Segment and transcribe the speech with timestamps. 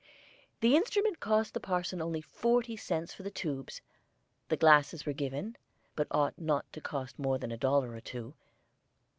[0.61, 3.81] The instrument cost the parson only forty cents for the tubes;
[4.49, 5.57] the glasses were given,
[5.95, 8.33] but ought not to cost more than a dollar or two.